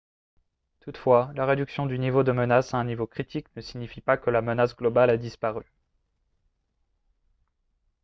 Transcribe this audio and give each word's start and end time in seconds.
toutefois 0.79 1.31
la 1.35 1.45
réduction 1.45 1.85
du 1.85 1.99
niveau 1.99 2.23
de 2.23 2.31
menace 2.31 2.73
à 2.73 2.77
un 2.77 2.85
niveau 2.85 3.05
critique 3.05 3.55
ne 3.55 3.61
signifie 3.61 4.01
pas 4.01 4.17
que 4.17 4.31
la 4.31 4.41
menace 4.41 4.75
globale 4.75 5.11
a 5.11 5.17
disparu» 5.17 5.63